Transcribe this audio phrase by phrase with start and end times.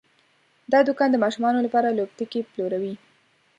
[0.71, 2.93] دا دوکان د ماشومانو لپاره لوبتکي پلوري.